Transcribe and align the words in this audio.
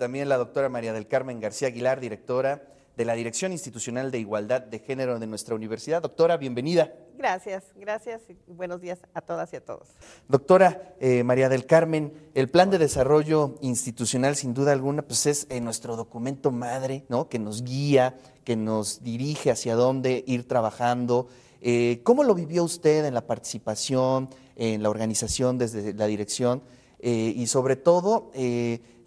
también 0.00 0.30
la 0.30 0.38
doctora 0.38 0.70
María 0.70 0.94
del 0.94 1.06
Carmen 1.06 1.40
García 1.40 1.68
Aguilar, 1.68 2.00
directora 2.00 2.62
de 2.96 3.04
la 3.04 3.12
Dirección 3.12 3.52
Institucional 3.52 4.10
de 4.10 4.18
Igualdad 4.18 4.62
de 4.62 4.78
Género 4.78 5.18
de 5.18 5.26
nuestra 5.26 5.54
universidad. 5.54 6.00
Doctora, 6.00 6.38
bienvenida. 6.38 6.90
Gracias, 7.18 7.64
gracias 7.76 8.22
y 8.30 8.34
buenos 8.50 8.80
días 8.80 9.00
a 9.12 9.20
todas 9.20 9.52
y 9.52 9.56
a 9.56 9.60
todos. 9.60 9.88
Doctora 10.26 10.94
eh, 11.00 11.22
María 11.22 11.50
del 11.50 11.66
Carmen, 11.66 12.14
el 12.34 12.48
Plan 12.48 12.70
de 12.70 12.78
Desarrollo 12.78 13.56
Institucional, 13.60 14.36
sin 14.36 14.54
duda 14.54 14.72
alguna, 14.72 15.02
pues 15.02 15.26
es 15.26 15.46
eh, 15.50 15.60
nuestro 15.60 15.96
documento 15.96 16.50
madre, 16.50 17.04
¿no? 17.10 17.28
Que 17.28 17.38
nos 17.38 17.62
guía, 17.62 18.16
que 18.42 18.56
nos 18.56 19.04
dirige 19.04 19.50
hacia 19.50 19.74
dónde 19.74 20.24
ir 20.26 20.48
trabajando. 20.48 21.28
Eh, 21.60 22.00
¿Cómo 22.04 22.24
lo 22.24 22.34
vivió 22.34 22.64
usted 22.64 23.04
en 23.04 23.12
la 23.12 23.26
participación, 23.26 24.30
en 24.56 24.82
la 24.82 24.88
organización 24.88 25.58
desde 25.58 25.92
la 25.92 26.06
dirección? 26.06 26.62
y 27.02 27.46
sobre 27.46 27.76
todo, 27.76 28.30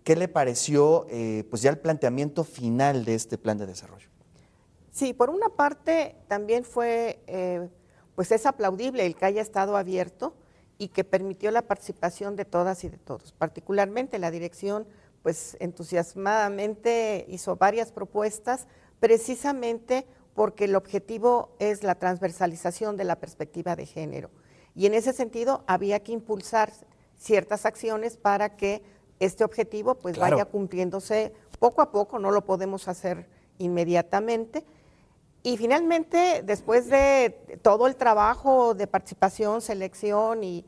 ¿Qué 0.03 0.15
le 0.15 0.27
pareció 0.27 1.05
eh, 1.09 1.45
pues 1.49 1.61
ya 1.61 1.69
el 1.69 1.77
planteamiento 1.77 2.43
final 2.43 3.05
de 3.05 3.15
este 3.15 3.37
plan 3.37 3.57
de 3.57 3.65
desarrollo? 3.65 4.09
Sí, 4.91 5.13
por 5.13 5.29
una 5.29 5.49
parte 5.49 6.15
también 6.27 6.65
fue, 6.65 7.19
eh, 7.27 7.69
pues 8.15 8.31
es 8.31 8.45
aplaudible 8.45 9.05
el 9.05 9.15
que 9.15 9.25
haya 9.25 9.41
estado 9.41 9.77
abierto 9.77 10.35
y 10.77 10.89
que 10.89 11.03
permitió 11.03 11.51
la 11.51 11.61
participación 11.61 12.35
de 12.35 12.45
todas 12.45 12.83
y 12.83 12.89
de 12.89 12.97
todos. 12.97 13.31
Particularmente 13.31 14.19
la 14.19 14.29
dirección, 14.29 14.85
pues 15.21 15.55
entusiasmadamente 15.59 17.25
hizo 17.29 17.55
varias 17.55 17.91
propuestas, 17.91 18.67
precisamente 18.99 20.05
porque 20.33 20.65
el 20.65 20.75
objetivo 20.75 21.55
es 21.59 21.83
la 21.83 21.95
transversalización 21.95 22.97
de 22.97 23.05
la 23.05 23.19
perspectiva 23.19 23.75
de 23.75 23.85
género. 23.85 24.31
Y 24.75 24.85
en 24.85 24.95
ese 24.95 25.13
sentido 25.13 25.63
había 25.65 26.01
que 26.01 26.11
impulsar 26.11 26.73
ciertas 27.15 27.65
acciones 27.65 28.17
para 28.17 28.57
que 28.57 28.83
este 29.19 29.43
objetivo 29.43 29.95
pues 29.95 30.17
vaya 30.17 30.45
cumpliéndose 30.45 31.33
poco 31.59 31.81
a 31.81 31.91
poco, 31.91 32.19
no 32.19 32.31
lo 32.31 32.43
podemos 32.45 32.87
hacer 32.87 33.27
inmediatamente. 33.57 34.65
Y 35.43 35.57
finalmente, 35.57 36.41
después 36.43 36.87
de 36.87 37.59
todo 37.61 37.87
el 37.87 37.95
trabajo 37.95 38.73
de 38.73 38.87
participación, 38.87 39.61
selección 39.61 40.43
y 40.43 40.65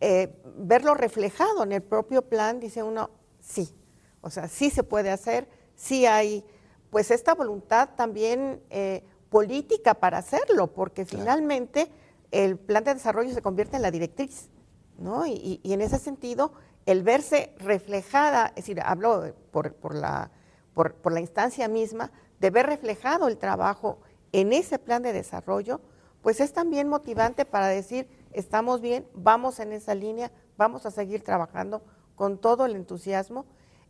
eh, 0.00 0.34
verlo 0.56 0.94
reflejado 0.94 1.64
en 1.64 1.72
el 1.72 1.82
propio 1.82 2.22
plan, 2.22 2.60
dice 2.60 2.82
uno, 2.82 3.10
sí, 3.40 3.74
o 4.20 4.30
sea, 4.30 4.48
sí 4.48 4.70
se 4.70 4.82
puede 4.82 5.10
hacer, 5.10 5.48
sí 5.76 6.06
hay 6.06 6.44
pues 6.90 7.10
esta 7.10 7.34
voluntad 7.34 7.90
también 7.96 8.62
eh, 8.68 9.02
política 9.30 9.94
para 9.94 10.18
hacerlo, 10.18 10.66
porque 10.74 11.06
finalmente 11.06 11.90
el 12.30 12.58
plan 12.58 12.84
de 12.84 12.94
desarrollo 12.94 13.32
se 13.32 13.40
convierte 13.40 13.76
en 13.76 13.82
la 13.82 13.90
directriz, 13.90 14.50
¿no? 14.98 15.26
y 15.26 15.60
en 15.64 15.80
ese 15.80 15.98
sentido 15.98 16.52
el 16.86 17.02
verse 17.02 17.54
reflejada, 17.58 18.48
es 18.48 18.66
decir, 18.66 18.80
hablo 18.84 19.34
por, 19.50 19.94
la, 19.94 20.30
por, 20.74 21.12
la 21.12 21.20
instancia 21.20 21.68
misma, 21.68 22.10
de 22.40 22.50
ver 22.50 22.66
reflejado 22.66 23.28
el 23.28 23.38
trabajo 23.38 23.98
en 24.32 24.52
ese 24.52 24.78
plan 24.78 25.02
de 25.02 25.12
desarrollo, 25.12 25.80
pues 26.22 26.40
es 26.40 26.52
también 26.52 26.88
motivante 26.88 27.44
para 27.44 27.68
decir, 27.68 28.08
estamos 28.32 28.80
bien, 28.80 29.06
vamos 29.14 29.60
en 29.60 29.72
esa 29.72 29.94
línea, 29.94 30.32
vamos 30.56 30.86
a 30.86 30.90
seguir 30.90 31.22
trabajando 31.22 31.82
con 32.16 32.38
todo 32.38 32.66
el 32.66 32.76
entusiasmo 32.76 33.46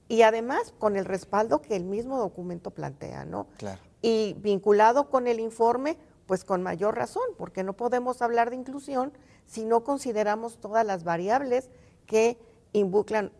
y 0.08 0.22
además 0.22 0.74
con 0.78 0.96
el 0.96 1.04
respaldo 1.04 1.62
que 1.62 1.76
el 1.76 1.84
mismo 1.84 2.18
documento 2.18 2.70
plantea, 2.70 3.24
¿no? 3.24 3.46
Claro. 3.58 3.80
Y 4.02 4.34
vinculado 4.40 5.08
con 5.08 5.28
el 5.28 5.40
informe, 5.40 5.96
pues 6.26 6.44
con 6.44 6.62
mayor 6.62 6.96
razón, 6.96 7.22
porque 7.38 7.62
no 7.62 7.74
podemos 7.74 8.20
hablar 8.20 8.50
de 8.50 8.56
inclusión 8.56 9.12
si 9.46 9.64
no 9.64 9.84
consideramos 9.84 10.58
todas 10.58 10.84
las 10.84 11.04
variables 11.04 11.70
que 12.06 12.38
involucran, 12.72 13.32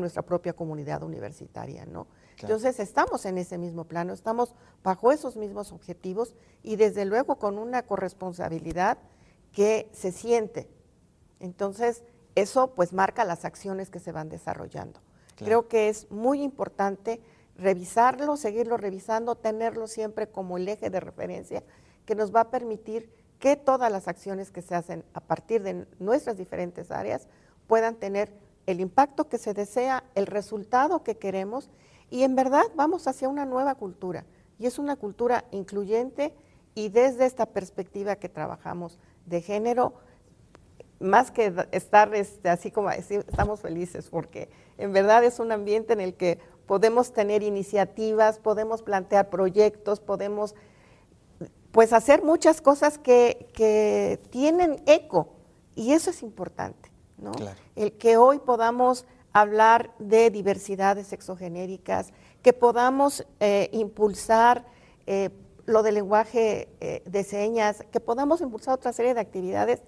nuestra 0.00 0.22
propia 0.22 0.52
comunidad 0.52 1.02
universitaria, 1.02 1.86
¿no? 1.86 2.06
Entonces 2.38 2.80
estamos 2.80 3.24
en 3.24 3.38
ese 3.38 3.56
mismo 3.56 3.84
plano, 3.84 4.12
estamos 4.12 4.54
bajo 4.82 5.10
esos 5.12 5.36
mismos 5.36 5.72
objetivos 5.72 6.34
y 6.62 6.76
desde 6.76 7.04
luego 7.04 7.36
con 7.36 7.58
una 7.58 7.82
corresponsabilidad 7.82 8.98
que 9.52 9.88
se 9.92 10.12
siente. 10.12 10.68
Entonces, 11.40 12.02
eso 12.34 12.74
pues 12.74 12.92
marca 12.92 13.24
las 13.24 13.44
acciones 13.44 13.88
que 13.88 14.00
se 14.00 14.12
van 14.12 14.28
desarrollando. 14.28 15.00
Creo 15.36 15.68
que 15.68 15.88
es 15.88 16.10
muy 16.10 16.42
importante 16.42 17.22
revisarlo, 17.56 18.36
seguirlo 18.36 18.76
revisando, 18.76 19.34
tenerlo 19.34 19.86
siempre 19.86 20.28
como 20.28 20.58
el 20.58 20.68
eje 20.68 20.90
de 20.90 21.00
referencia 21.00 21.62
que 22.04 22.14
nos 22.14 22.34
va 22.34 22.40
a 22.40 22.50
permitir 22.50 23.10
que 23.38 23.56
todas 23.56 23.90
las 23.90 24.08
acciones 24.08 24.50
que 24.50 24.62
se 24.62 24.74
hacen 24.74 25.04
a 25.12 25.20
partir 25.20 25.62
de 25.62 25.86
nuestras 25.98 26.36
diferentes 26.36 26.90
áreas 26.90 27.26
puedan 27.66 27.96
tener 27.96 28.32
el 28.66 28.80
impacto 28.80 29.28
que 29.28 29.38
se 29.38 29.54
desea, 29.54 30.04
el 30.14 30.26
resultado 30.26 31.02
que 31.02 31.16
queremos 31.16 31.70
y 32.10 32.22
en 32.22 32.34
verdad 32.34 32.64
vamos 32.74 33.06
hacia 33.06 33.28
una 33.28 33.46
nueva 33.46 33.74
cultura 33.76 34.24
y 34.58 34.66
es 34.66 34.78
una 34.78 34.96
cultura 34.96 35.44
incluyente 35.50 36.34
y 36.74 36.88
desde 36.88 37.26
esta 37.26 37.46
perspectiva 37.46 38.16
que 38.16 38.28
trabajamos 38.28 38.98
de 39.24 39.40
género, 39.40 39.94
más 40.98 41.30
que 41.30 41.52
estar 41.72 42.14
este, 42.14 42.48
así 42.48 42.70
como 42.70 42.90
estamos 42.90 43.60
felices 43.60 44.08
porque 44.10 44.48
en 44.78 44.92
verdad 44.92 45.24
es 45.24 45.38
un 45.38 45.52
ambiente 45.52 45.92
en 45.92 46.00
el 46.00 46.14
que 46.14 46.38
podemos 46.66 47.12
tener 47.12 47.42
iniciativas, 47.42 48.38
podemos 48.38 48.82
plantear 48.82 49.30
proyectos, 49.30 50.00
podemos 50.00 50.54
pues 51.70 51.92
hacer 51.92 52.24
muchas 52.24 52.60
cosas 52.60 52.98
que, 52.98 53.48
que 53.52 54.18
tienen 54.30 54.82
eco 54.86 55.34
y 55.74 55.92
eso 55.92 56.10
es 56.10 56.22
importante. 56.22 56.95
El 57.74 57.92
que 57.92 58.16
hoy 58.16 58.38
podamos 58.38 59.06
hablar 59.32 59.90
de 59.98 60.30
diversidades 60.30 61.08
sexogenéricas, 61.08 62.12
que 62.42 62.52
podamos 62.52 63.26
eh, 63.40 63.68
impulsar 63.72 64.64
eh, 65.06 65.30
lo 65.66 65.82
del 65.82 65.96
lenguaje 65.96 66.68
eh, 66.80 67.02
de 67.04 67.24
señas, 67.24 67.84
que 67.90 68.00
podamos 68.00 68.40
impulsar 68.40 68.74
otra 68.74 68.92
serie 68.92 69.14
de 69.14 69.20
actividades, 69.20 69.82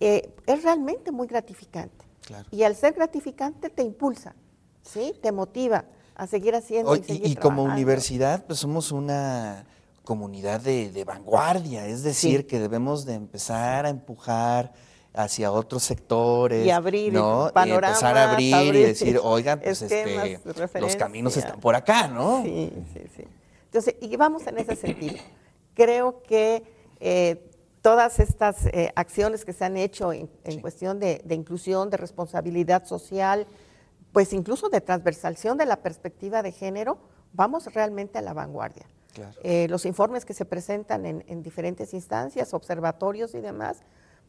es 0.00 0.62
realmente 0.62 1.10
muy 1.10 1.26
gratificante. 1.26 2.04
Y 2.50 2.62
al 2.62 2.76
ser 2.76 2.92
gratificante 2.92 3.70
te 3.70 3.82
impulsa, 3.82 4.34
¿sí? 4.82 5.14
te 5.20 5.32
motiva 5.32 5.86
a 6.14 6.26
seguir 6.26 6.54
haciendo. 6.54 6.94
y, 6.94 7.02
y, 7.08 7.36
como 7.36 7.64
universidad, 7.64 8.44
pues 8.44 8.60
somos 8.60 8.92
una 8.92 9.64
comunidad 10.04 10.60
de, 10.60 11.04
vanguardia, 11.04 11.86
es 11.86 12.02
decir, 12.02 12.46
que 12.46 12.58
debemos 12.58 13.04
de 13.04 13.12
empezar 13.14 13.84
a 13.84 13.90
empujar 13.90 14.72
hacia 15.18 15.50
otros 15.50 15.82
sectores. 15.82 16.64
Y 16.64 16.70
abrir 16.70 17.12
¿no? 17.12 17.48
empezar 17.48 18.16
a 18.16 18.30
abrir, 18.30 18.74
y 18.74 18.82
decir, 18.84 19.20
oigan, 19.20 19.60
pues 19.60 19.82
este, 19.82 20.40
los 20.80 20.94
caminos 20.96 21.36
están 21.36 21.60
por 21.60 21.74
acá, 21.74 22.06
¿no? 22.06 22.42
Sí, 22.44 22.72
sí, 22.94 23.00
sí. 23.16 23.24
Entonces, 23.64 23.96
y 24.00 24.16
vamos 24.16 24.46
en 24.46 24.58
ese 24.58 24.76
sentido. 24.76 25.16
Creo 25.74 26.22
que 26.22 26.62
eh, 27.00 27.50
todas 27.82 28.20
estas 28.20 28.66
eh, 28.66 28.92
acciones 28.94 29.44
que 29.44 29.52
se 29.52 29.64
han 29.64 29.76
hecho 29.76 30.12
en, 30.12 30.28
cuestión 30.60 31.00
de, 31.00 31.20
inclusión, 31.30 31.90
de 31.90 31.96
responsabilidad 31.96 32.86
social, 32.86 33.46
pues 34.12 34.32
incluso 34.32 34.68
de 34.68 34.80
transversalización 34.80 35.58
de 35.58 35.66
la 35.66 35.78
perspectiva 35.78 36.42
de 36.42 36.52
género, 36.52 36.98
vamos 37.32 37.66
realmente 37.74 38.18
a 38.18 38.22
la 38.22 38.34
vanguardia. 38.34 38.86
Eh, 39.42 39.66
los 39.68 39.84
informes 39.84 40.24
que 40.24 40.32
se 40.32 40.44
presentan 40.44 41.04
en 41.04 41.42
diferentes 41.42 41.92
instancias, 41.92 42.54
observatorios 42.54 43.34
y 43.34 43.40
demás, 43.40 43.82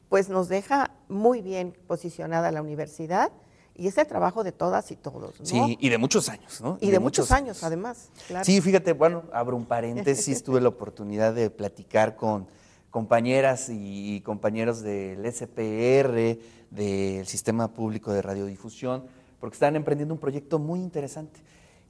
pues 0.09 0.27
nos 0.27 0.49
deja 0.49 0.91
muy 1.07 1.41
bien 1.41 1.77
posicionada 1.87 2.51
la 2.51 2.61
universidad 2.61 3.31
y 3.75 3.87
ese 3.87 4.03
trabajo 4.03 4.43
de 4.43 4.51
todas 4.51 4.91
y 4.91 4.97
todos. 4.97 5.39
¿no? 5.39 5.45
Sí, 5.45 5.77
y 5.79 5.89
de 5.89 5.97
muchos 5.97 6.27
años, 6.27 6.59
¿no? 6.59 6.77
Y, 6.81 6.91
de, 6.91 6.99
muchos, 6.99 7.31
años, 7.31 7.63
además. 7.63 8.09
Sí, 8.43 8.59
fíjate, 8.59 8.91
bueno, 8.91 9.23
abro 9.31 9.55
un 9.55 9.65
paréntesis, 9.65 10.43
tuve 10.43 10.59
la 10.59 10.67
oportunidad 10.67 11.33
de 11.33 11.49
platicar 11.49 12.17
con 12.17 12.47
compañeras 12.89 13.69
y 13.71 14.19
compañeros 14.21 14.81
del 14.81 15.25
SPR, 15.31 16.39
del 16.71 17.25
Sistema 17.25 17.71
Público 17.71 18.11
de 18.11 18.21
Radiodifusión, 18.21 19.05
porque 19.39 19.53
están 19.53 19.77
emprendiendo 19.77 20.13
un 20.13 20.19
proyecto 20.19 20.59
muy 20.59 20.81
interesante. 20.81 21.39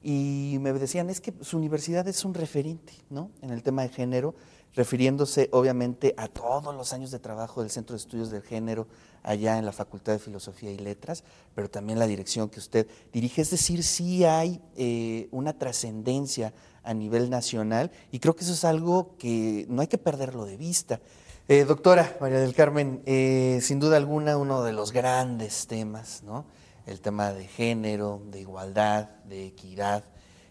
Y 0.02 0.56
me 0.60 0.72
decían, 0.72 1.10
es 1.10 1.20
que 1.20 1.34
su 1.42 1.58
universidad 1.58 2.08
es 2.08 2.24
un 2.24 2.34
referente, 2.34 2.94
¿no? 3.10 3.30
En 3.42 3.50
el 3.50 3.62
tema 3.62 3.82
de 3.82 3.90
género, 3.90 4.34
refiriéndose 4.74 5.48
obviamente 5.52 6.14
a 6.16 6.28
todos 6.28 6.74
los 6.74 6.92
años 6.92 7.10
de 7.10 7.18
trabajo 7.18 7.60
del 7.60 7.70
Centro 7.70 7.94
de 7.94 7.98
Estudios 7.98 8.30
del 8.30 8.42
Género 8.42 8.86
allá 9.22 9.58
en 9.58 9.66
la 9.66 9.72
Facultad 9.72 10.12
de 10.12 10.18
Filosofía 10.18 10.70
y 10.70 10.78
Letras, 10.78 11.24
pero 11.54 11.68
también 11.68 11.98
la 11.98 12.06
dirección 12.06 12.48
que 12.48 12.60
usted 12.60 12.86
dirige. 13.12 13.42
Es 13.42 13.50
decir, 13.50 13.82
sí 13.82 14.24
hay 14.24 14.62
eh, 14.76 15.28
una 15.32 15.58
trascendencia 15.58 16.54
a 16.82 16.94
nivel 16.94 17.28
nacional 17.28 17.90
y 18.10 18.20
creo 18.20 18.34
que 18.34 18.44
eso 18.44 18.54
es 18.54 18.64
algo 18.64 19.16
que 19.18 19.66
no 19.68 19.82
hay 19.82 19.88
que 19.88 19.98
perderlo 19.98 20.46
de 20.46 20.56
vista. 20.56 21.00
Eh, 21.48 21.64
doctora 21.64 22.16
María 22.20 22.38
del 22.38 22.54
Carmen, 22.54 23.02
eh, 23.06 23.58
sin 23.60 23.80
duda 23.80 23.96
alguna 23.96 24.36
uno 24.38 24.62
de 24.62 24.72
los 24.72 24.92
grandes 24.92 25.66
temas, 25.66 26.22
¿no? 26.22 26.46
El 26.90 27.00
tema 27.00 27.32
de 27.32 27.46
género, 27.46 28.20
de 28.32 28.40
igualdad, 28.40 29.10
de 29.26 29.46
equidad. 29.46 30.02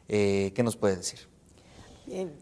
¿Qué 0.07 0.61
nos 0.63 0.77
puede 0.77 0.95
decir? 0.95 1.19
Bien. 2.05 2.33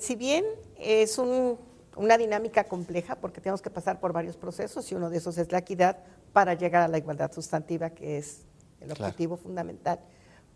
si 0.00 0.14
bien 0.14 0.44
es 0.78 1.18
una 1.18 2.18
dinámica 2.18 2.62
compleja 2.62 3.16
porque 3.16 3.40
tenemos 3.40 3.62
que 3.62 3.68
pasar 3.68 3.98
por 3.98 4.12
varios 4.12 4.36
procesos 4.36 4.92
y 4.92 4.94
uno 4.94 5.10
de 5.10 5.16
esos 5.16 5.38
es 5.38 5.50
la 5.50 5.58
equidad 5.58 5.98
para 6.32 6.54
llegar 6.54 6.84
a 6.84 6.88
la 6.88 6.98
igualdad 6.98 7.32
sustantiva, 7.32 7.90
que 7.90 8.18
es 8.18 8.42
el 8.80 8.92
objetivo 8.92 9.36
fundamental. 9.36 9.98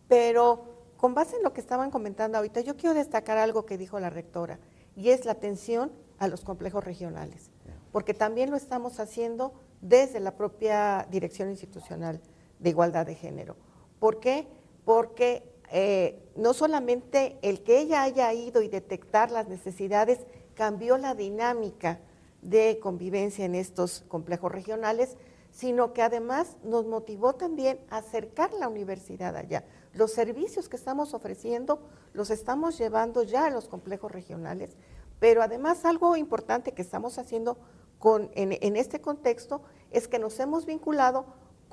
Pero 0.06 0.92
con 0.96 1.12
base 1.12 1.34
en 1.34 1.42
lo 1.42 1.52
que 1.52 1.60
estaban 1.60 1.90
comentando 1.90 2.38
ahorita, 2.38 2.60
yo 2.60 2.76
quiero 2.76 2.94
destacar 2.94 3.36
algo 3.36 3.66
que 3.66 3.76
dijo 3.78 3.98
la 3.98 4.10
rectora, 4.10 4.60
y 4.94 5.10
es 5.10 5.24
la 5.24 5.32
atención 5.32 5.90
a 6.18 6.28
los 6.28 6.44
complejos 6.44 6.84
regionales, 6.84 7.50
porque 7.90 8.14
también 8.14 8.52
lo 8.52 8.56
estamos 8.56 9.00
haciendo 9.00 9.54
desde 9.80 10.20
la 10.20 10.36
propia 10.36 11.08
Dirección 11.10 11.50
Institucional 11.50 12.20
de 12.58 12.70
Igualdad 12.70 13.06
de 13.06 13.14
Género. 13.14 13.56
¿Por 13.98 14.20
qué? 14.20 14.46
Porque 14.84 15.42
eh, 15.70 16.22
no 16.36 16.54
solamente 16.54 17.38
el 17.42 17.62
que 17.62 17.80
ella 17.80 18.02
haya 18.02 18.32
ido 18.32 18.62
y 18.62 18.68
detectar 18.68 19.30
las 19.30 19.48
necesidades 19.48 20.20
cambió 20.54 20.98
la 20.98 21.14
dinámica 21.14 22.00
de 22.42 22.78
convivencia 22.80 23.44
en 23.44 23.54
estos 23.54 24.04
complejos 24.08 24.52
regionales, 24.52 25.16
sino 25.50 25.92
que 25.92 26.02
además 26.02 26.56
nos 26.64 26.86
motivó 26.86 27.34
también 27.34 27.78
a 27.88 27.98
acercar 27.98 28.52
la 28.54 28.68
universidad 28.68 29.36
allá. 29.36 29.64
Los 29.92 30.12
servicios 30.12 30.68
que 30.68 30.76
estamos 30.76 31.14
ofreciendo 31.14 31.80
los 32.12 32.30
estamos 32.30 32.76
llevando 32.76 33.22
ya 33.22 33.46
a 33.46 33.50
los 33.50 33.68
complejos 33.68 34.10
regionales, 34.10 34.76
pero 35.20 35.42
además 35.42 35.84
algo 35.84 36.16
importante 36.16 36.72
que 36.72 36.82
estamos 36.82 37.18
haciendo 37.18 37.56
con, 37.98 38.30
en, 38.34 38.76
este 38.76 39.00
contexto 39.00 39.62
es 39.90 40.08
que 40.08 40.18
nos 40.18 40.38
hemos 40.40 40.66
vinculado 40.66 41.24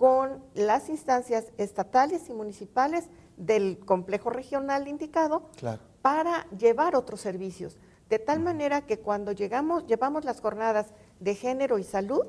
con 0.01 0.43
las 0.55 0.89
instancias 0.89 1.51
estatales 1.59 2.27
y 2.27 2.33
municipales 2.33 3.07
del 3.37 3.77
complejo 3.85 4.31
regional 4.31 4.87
indicado 4.87 5.43
para 6.01 6.47
llevar 6.57 6.95
otros 6.95 7.21
servicios. 7.21 7.77
De 8.09 8.17
tal 8.17 8.39
manera 8.39 8.81
que 8.81 8.97
cuando 8.97 9.31
llegamos, 9.31 9.85
llevamos 9.85 10.25
las 10.25 10.41
jornadas 10.41 10.87
de 11.19 11.35
género 11.35 11.77
y 11.77 11.83
salud, 11.83 12.25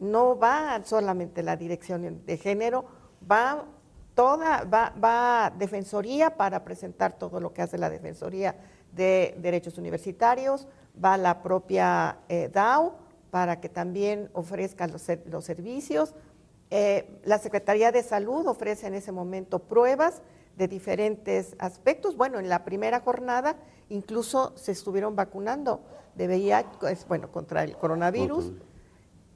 no 0.00 0.38
va 0.38 0.82
solamente 0.84 1.42
la 1.42 1.56
dirección 1.56 2.26
de 2.26 2.36
género, 2.36 2.84
va 3.24 3.64
toda, 4.14 4.64
va, 4.64 4.92
va 5.02 5.50
Defensoría 5.56 6.36
para 6.36 6.62
presentar 6.62 7.14
todo 7.14 7.40
lo 7.40 7.54
que 7.54 7.62
hace 7.62 7.78
la 7.78 7.88
Defensoría 7.88 8.54
de 8.92 9.34
Derechos 9.38 9.78
Universitarios, 9.78 10.68
va 11.02 11.16
la 11.16 11.42
propia 11.42 12.18
eh, 12.28 12.50
DAO 12.52 12.96
para 13.30 13.62
que 13.62 13.70
también 13.70 14.28
ofrezca 14.34 14.86
los, 14.86 15.06
los 15.24 15.42
servicios. 15.42 16.14
Eh, 16.74 17.20
la 17.24 17.36
Secretaría 17.36 17.92
de 17.92 18.02
Salud 18.02 18.46
ofrece 18.46 18.86
en 18.86 18.94
ese 18.94 19.12
momento 19.12 19.58
pruebas 19.58 20.22
de 20.56 20.68
diferentes 20.68 21.54
aspectos. 21.58 22.16
Bueno, 22.16 22.38
en 22.38 22.48
la 22.48 22.64
primera 22.64 23.00
jornada 23.00 23.56
incluso 23.90 24.56
se 24.56 24.72
estuvieron 24.72 25.14
vacunando 25.14 25.84
de 26.14 26.28
VIH, 26.28 27.04
bueno, 27.08 27.30
contra 27.30 27.62
el 27.62 27.76
coronavirus. 27.76 28.52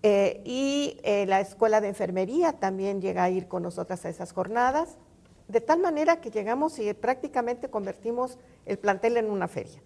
Eh, 0.02 0.40
y 0.46 0.98
eh, 1.02 1.26
la 1.26 1.40
escuela 1.42 1.82
de 1.82 1.88
enfermería 1.88 2.54
también 2.54 3.02
llega 3.02 3.24
a 3.24 3.28
ir 3.28 3.48
con 3.48 3.62
nosotras 3.62 4.06
a 4.06 4.08
esas 4.08 4.32
jornadas, 4.32 4.96
de 5.46 5.60
tal 5.60 5.80
manera 5.80 6.22
que 6.22 6.30
llegamos 6.30 6.78
y 6.78 6.90
prácticamente 6.94 7.68
convertimos 7.68 8.38
el 8.64 8.78
plantel 8.78 9.18
en 9.18 9.30
una 9.30 9.46
feria. 9.46 9.82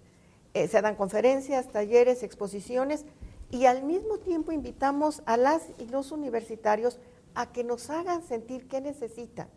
Eh, 0.55 0.69
se 0.69 0.81
dan 0.83 0.95
conferencias, 0.95 1.67
talleres, 1.67 2.23
exposiciones 2.23 3.07
y 3.51 3.67
al 3.67 3.83
mismo 3.83 4.19
tiempo 4.19 4.53
invitamos 4.53 5.23
a 5.27 5.37
las 5.37 5.67
y 5.79 5.87
los 5.87 6.13
universitarios 6.13 7.01
a 7.35 7.53
que 7.53 7.65
nos 7.65 7.91
hagan 7.91 8.23
sentir 8.23 8.69
qué 8.69 8.81
necesitan, 8.81 9.49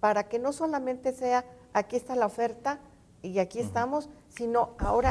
para 0.00 0.28
que 0.28 0.38
no 0.38 0.52
solamente 0.52 1.12
sea 1.12 1.44
aquí 1.72 1.96
está 1.96 2.16
la 2.16 2.26
oferta 2.26 2.80
y 3.22 3.38
aquí 3.38 3.60
estamos, 3.60 4.08
sino 4.28 4.70
ahora, 4.78 5.10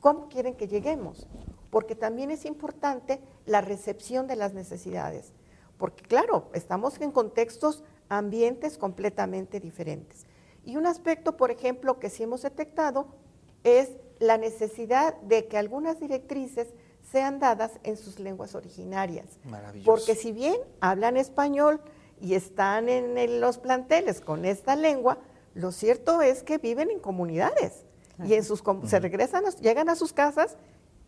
¿cómo 0.00 0.28
quieren 0.28 0.54
que 0.54 0.68
lleguemos? 0.68 1.26
Porque 1.70 1.94
también 1.94 2.30
es 2.30 2.44
importante 2.44 3.20
la 3.46 3.60
recepción 3.60 4.26
de 4.26 4.36
las 4.36 4.52
necesidades, 4.52 5.32
porque 5.78 6.02
claro, 6.02 6.50
estamos 6.52 7.00
en 7.00 7.10
contextos, 7.10 7.84
ambientes 8.08 8.76
completamente 8.76 9.60
diferentes. 9.60 10.26
Y 10.64 10.76
un 10.76 10.86
aspecto, 10.86 11.36
por 11.36 11.50
ejemplo, 11.50 11.98
que 11.98 12.10
sí 12.10 12.22
hemos 12.22 12.42
detectado 12.42 13.08
es 13.64 13.90
la 14.18 14.36
necesidad 14.36 15.16
de 15.22 15.48
que 15.48 15.56
algunas 15.56 16.00
directrices 16.00 16.68
sean 17.10 17.38
dadas 17.38 17.72
en 17.82 17.96
sus 17.96 18.18
lenguas 18.18 18.54
originarias. 18.54 19.26
Porque 19.84 20.14
si 20.14 20.32
bien 20.32 20.56
hablan 20.80 21.16
español, 21.16 21.80
y 22.20 22.34
están 22.34 22.88
en, 22.88 23.40
los 23.40 23.58
planteles 23.58 24.20
con 24.20 24.44
esta 24.44 24.76
lengua, 24.76 25.18
lo 25.54 25.72
cierto 25.72 26.22
es 26.22 26.42
que 26.42 26.58
viven 26.58 26.90
en 26.90 27.00
comunidades 27.00 27.84
y 28.22 28.34
en 28.34 28.44
sus 28.44 28.62
se 28.84 29.00
regresan, 29.00 29.44
llegan 29.60 29.88
a 29.88 29.94
sus 29.94 30.12
casas 30.12 30.56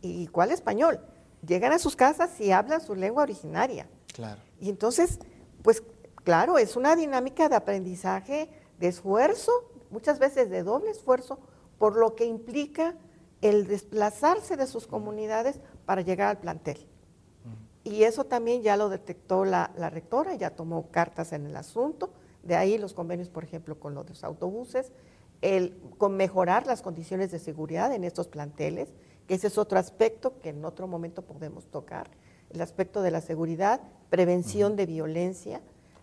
y 0.01 0.27
¿cuál 0.29 0.51
español? 0.51 1.01
Llegan 1.47 1.73
a 1.73 1.79
sus 1.79 1.97
casas 1.97 2.41
y 2.41 2.53
hablan 2.53 2.81
su 2.81 2.95
lengua 2.95 3.25
originaria. 3.25 3.87
Claro. 4.15 4.41
Y 4.59 4.71
entonces, 4.71 5.19
pues 5.63 5.83
claro, 6.25 6.57
es 6.57 6.77
una 6.77 6.97
dinámica 6.97 7.49
de 7.49 7.57
aprendizaje, 7.57 8.49
de 8.79 8.89
esfuerzo, 8.89 9.53
muchas 9.91 10.19
veces 10.19 10.49
de 10.49 10.63
doble 10.63 10.91
esfuerzo, 10.91 11.39
por 11.79 11.97
lo 11.97 12.15
que 12.15 12.25
implica 12.25 12.95
el 13.43 13.67
desplazarse 13.67 14.57
de 14.57 14.67
sus 14.67 14.87
comunidades 14.87 15.61
para 15.93 16.01
llegar 16.01 16.29
al 16.31 16.39
plantel. 16.39 16.79
Y 17.85 18.05
eso 18.05 18.25
también 18.25 18.63
ya 18.63 18.79
lo 18.79 18.89
detectó 18.89 19.45
la, 19.45 19.67
rectora, 19.91 20.35
ya 20.37 20.49
tomó 20.49 20.91
cartas 20.91 21.35
en 21.35 21.45
el 21.45 21.55
asunto, 21.55 22.15
de 22.43 22.57
ahí 22.57 22.79
los 22.79 22.95
convenios, 22.95 23.29
por 23.29 23.45
ejemplo, 23.45 23.79
con 23.79 23.95
los 23.95 24.25
autobuses, 24.25 24.91
el, 25.43 25.79
con 25.99 26.17
mejorar 26.17 26.67
las 26.67 26.81
condiciones 26.81 27.31
de 27.31 27.39
seguridad 27.39 27.93
en 27.93 28.05
estos 28.05 28.27
planteles, 28.27 28.95
que 29.27 29.35
ese 29.35 29.49
es 29.49 29.59
otro 29.59 29.79
aspecto 29.79 30.39
que 30.41 30.49
en 30.49 30.65
otro 30.65 30.87
momento 30.87 31.21
podemos 31.21 31.67
tocar, 31.67 32.09
el 32.49 32.63
aspecto 32.63 33.03
de 33.03 33.11
la 33.11 33.21
seguridad, 33.21 33.83
prevención 34.09 34.77
de 34.77 34.87
violencia. 34.87 35.61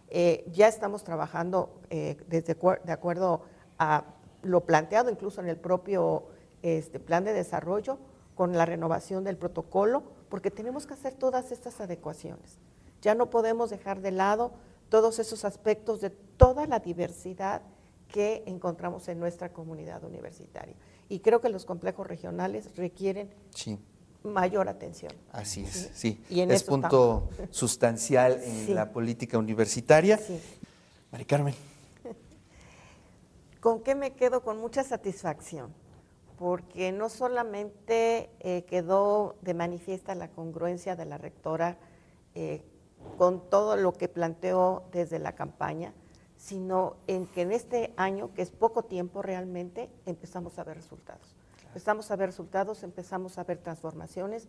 Eh, 0.09 0.45
ya 0.53 0.67
estamos 0.67 1.03
trabajando 1.03 1.81
eh, 1.89 2.15
desde, 2.27 2.53
de 2.53 2.91
acuerdo 2.91 3.41
a 3.79 4.03
lo 4.43 4.67
planteado 4.67 5.09
incluso 5.09 5.41
en 5.41 5.47
el 5.47 5.57
propio 5.57 6.25
este, 6.61 6.99
plan 6.99 7.23
de 7.23 7.33
desarrollo, 7.33 7.97
con 8.39 8.53
la 8.53 8.65
renovación 8.65 9.25
del 9.25 9.35
protocolo, 9.35 10.01
porque 10.29 10.49
tenemos 10.49 10.87
que 10.87 10.93
hacer 10.93 11.13
todas 11.13 11.51
estas 11.51 11.81
adecuaciones. 11.81 12.57
Ya 13.01 13.13
no 13.13 13.29
podemos 13.29 13.69
dejar 13.69 13.99
de 13.99 14.11
lado 14.11 14.53
todos 14.87 15.19
esos 15.19 15.43
aspectos 15.43 15.99
de 15.99 16.09
toda 16.09 16.65
la 16.65 16.79
diversidad 16.79 17.63
que 18.07 18.43
encontramos 18.45 19.09
en 19.09 19.19
nuestra 19.19 19.51
comunidad 19.51 20.05
universitaria. 20.05 20.73
Y 21.09 21.19
creo 21.19 21.41
que 21.41 21.49
los 21.49 21.65
complejos 21.65 22.07
regionales 22.07 22.77
requieren 22.77 23.29
mayor 24.23 24.69
atención. 24.69 25.11
Así 25.33 25.65
es, 25.65 25.91
sí. 25.93 26.23
Y 26.29 26.39
es 26.39 26.63
punto 26.63 27.27
sustancial 27.49 28.39
en 28.41 28.73
la 28.73 28.93
política 28.93 29.37
universitaria. 29.37 30.17
Mari 31.11 31.25
Carmen. 31.25 31.55
¿Con 33.59 33.81
qué 33.83 33.95
me 33.95 34.13
quedo? 34.13 34.41
Con 34.43 34.59
mucha 34.59 34.85
satisfacción 34.85 35.73
porque 36.39 36.93
no 36.93 37.09
solamente 37.09 38.29
eh, 38.39 38.63
quedó 38.63 39.35
de 39.41 39.53
manifiesta 39.53 40.15
la 40.15 40.29
congruencia 40.29 40.95
de 40.95 41.03
la 41.03 41.17
rectora 41.17 41.77
eh, 42.33 42.63
con 43.17 43.49
todo 43.49 43.75
lo 43.75 43.91
que 43.91 44.07
planteó 44.07 44.83
desde 44.93 45.19
la 45.19 45.35
campaña, 45.35 45.93
sino 46.37 46.95
en 47.07 47.27
que 47.27 47.41
en 47.41 47.51
este 47.51 47.93
año, 47.97 48.33
que 48.33 48.41
es 48.41 48.51
poco 48.51 48.83
tiempo 48.83 49.21
realmente, 49.21 49.89
empezamos 50.05 50.57
a 50.59 50.63
ver 50.63 50.77
resultados. 50.77 51.35
Empezamos 51.67 52.09
a 52.09 52.15
ver 52.15 52.29
resultados, 52.29 52.83
empezamos 52.83 53.37
a 53.37 53.43
ver 53.43 53.57
transformaciones 53.57 54.47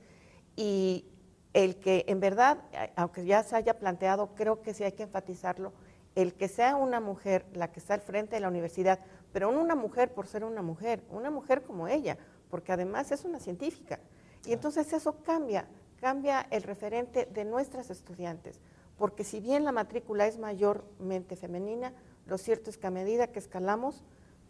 y 0.54 1.06
el 1.54 1.80
que 1.80 2.04
en 2.06 2.20
verdad, 2.20 2.58
aunque 2.94 3.24
ya 3.24 3.42
se 3.42 3.56
haya 3.56 3.80
planteado, 3.80 4.36
creo 4.36 4.62
que 4.62 4.74
sí 4.74 4.84
hay 4.84 4.92
que 4.92 5.02
enfatizarlo, 5.02 5.72
el 6.14 6.34
que 6.34 6.46
sea 6.46 6.76
una 6.76 7.00
mujer 7.00 7.46
la 7.52 7.72
que 7.72 7.80
está 7.80 7.94
al 7.94 8.00
frente 8.00 8.36
de 8.36 8.40
la 8.40 8.48
universidad, 8.48 9.00
pero 9.32 9.48
una 9.48 9.74
mujer 9.74 10.12
por 10.12 10.26
ser 10.26 10.44
una 10.44 10.62
mujer, 10.62 11.02
una 11.10 11.30
mujer 11.30 11.62
como 11.62 11.88
ella, 11.88 12.18
porque 12.50 12.72
además 12.72 13.12
es 13.12 13.24
una 13.24 13.38
científica. 13.38 14.00
Y 14.46 14.52
entonces 14.52 14.92
eso 14.92 15.22
cambia, 15.22 15.66
cambia 16.00 16.46
el 16.50 16.62
referente 16.62 17.26
de 17.26 17.44
nuestras 17.44 17.90
estudiantes, 17.90 18.60
porque 18.96 19.24
si 19.24 19.40
bien 19.40 19.64
la 19.64 19.72
matrícula 19.72 20.26
es 20.26 20.38
mayormente 20.38 21.36
femenina, 21.36 21.92
lo 22.26 22.38
cierto 22.38 22.70
es 22.70 22.78
que 22.78 22.86
a 22.86 22.90
medida 22.90 23.28
que 23.28 23.38
escalamos 23.38 24.02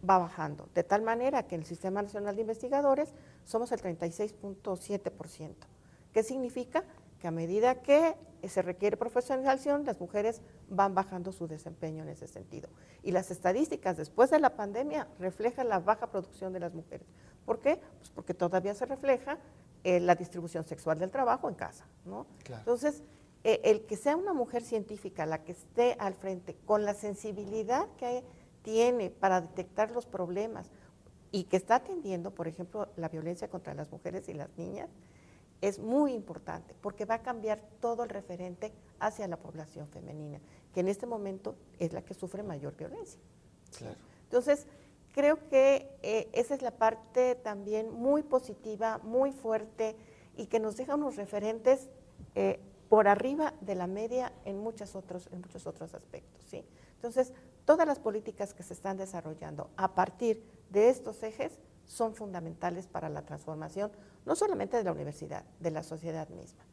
va 0.08 0.18
bajando, 0.18 0.68
de 0.74 0.82
tal 0.82 1.02
manera 1.02 1.46
que 1.46 1.56
en 1.56 1.62
el 1.62 1.66
Sistema 1.66 2.02
Nacional 2.02 2.34
de 2.34 2.42
Investigadores 2.42 3.14
somos 3.44 3.70
el 3.72 3.80
36.7%. 3.80 5.54
¿Qué 6.12 6.22
significa? 6.22 6.84
Que 7.20 7.28
a 7.28 7.30
medida 7.30 7.82
que 7.82 8.16
se 8.48 8.62
requiere 8.62 8.96
profesionalización, 8.96 9.84
las 9.84 10.00
mujeres 10.00 10.40
van 10.68 10.94
bajando 10.94 11.32
su 11.32 11.46
desempeño 11.46 12.02
en 12.02 12.08
ese 12.08 12.26
sentido. 12.26 12.68
Y 13.02 13.12
las 13.12 13.30
estadísticas 13.30 13.96
después 13.96 14.30
de 14.30 14.40
la 14.40 14.56
pandemia 14.56 15.08
reflejan 15.18 15.68
la 15.68 15.78
baja 15.78 16.10
producción 16.10 16.52
de 16.52 16.60
las 16.60 16.74
mujeres. 16.74 17.06
¿Por 17.44 17.60
qué? 17.60 17.80
Pues 17.98 18.10
porque 18.10 18.34
todavía 18.34 18.74
se 18.74 18.86
refleja 18.86 19.38
eh, 19.84 20.00
la 20.00 20.14
distribución 20.14 20.64
sexual 20.64 20.98
del 20.98 21.10
trabajo 21.10 21.48
en 21.48 21.54
casa. 21.54 21.86
¿no? 22.04 22.26
Entonces, 22.48 23.02
eh, 23.44 23.60
el 23.64 23.86
que 23.86 23.96
sea 23.96 24.16
una 24.16 24.34
mujer 24.34 24.62
científica 24.62 25.24
la 25.24 25.42
que 25.42 25.52
esté 25.52 25.96
al 25.98 26.14
frente 26.14 26.56
con 26.66 26.84
la 26.84 26.94
sensibilidad 26.94 27.86
que 27.96 28.22
tiene 28.62 29.08
para 29.08 29.40
detectar 29.40 29.90
los 29.90 30.04
problemas 30.06 30.70
y 31.32 31.44
que 31.44 31.56
está 31.56 31.76
atendiendo, 31.76 32.32
por 32.32 32.48
ejemplo, 32.48 32.88
la 32.96 33.08
violencia 33.08 33.48
contra 33.48 33.72
las 33.72 33.90
mujeres 33.90 34.28
y 34.28 34.34
las 34.34 34.50
niñas, 34.58 34.90
es 35.60 35.78
muy 35.78 36.12
importante 36.12 36.74
porque 36.80 37.04
va 37.04 37.16
a 37.16 37.22
cambiar 37.22 37.60
todo 37.80 38.04
el 38.04 38.10
referente 38.10 38.72
hacia 38.98 39.28
la 39.28 39.36
población 39.36 39.88
femenina, 39.88 40.40
que 40.72 40.80
en 40.80 40.88
este 40.88 41.06
momento 41.06 41.56
es 41.78 41.92
la 41.92 42.02
que 42.02 42.14
sufre 42.14 42.42
mayor 42.42 42.76
violencia. 42.76 43.20
Entonces, 44.24 44.66
creo 45.12 45.48
que 45.48 45.90
eh, 46.02 46.28
esa 46.32 46.54
es 46.54 46.62
la 46.62 46.72
parte 46.72 47.34
también 47.34 47.92
muy 47.92 48.22
positiva, 48.22 48.98
muy 49.02 49.32
fuerte 49.32 49.96
y 50.36 50.46
que 50.46 50.60
nos 50.60 50.76
deja 50.76 50.94
unos 50.94 51.16
referentes 51.16 51.88
eh, 52.34 52.60
por 52.88 53.06
arriba 53.06 53.54
de 53.60 53.74
la 53.74 53.86
media 53.86 54.32
en, 54.44 54.58
muchos 54.58 54.96
otros, 54.96 55.28
en 55.32 55.40
muchos 55.40 55.66
otros 55.66 55.94
aspectos. 55.94 56.44
¿sí? 56.44 56.64
Entonces, 56.96 57.32
todas 57.64 57.86
las 57.86 57.98
políticas 57.98 58.52
que 58.52 58.62
se 58.62 58.74
están 58.74 58.96
desarrollando 58.96 59.70
a 59.76 59.94
partir 59.94 60.44
de 60.70 60.88
estos 60.88 61.22
ejes 61.22 61.52
son 61.90 62.14
fundamentales 62.14 62.86
para 62.86 63.08
la 63.08 63.22
transformación, 63.22 63.90
no 64.24 64.36
solamente 64.36 64.76
de 64.76 64.84
la 64.84 64.92
universidad, 64.92 65.44
de 65.58 65.72
la 65.72 65.82
sociedad 65.82 66.28
misma. 66.28 66.64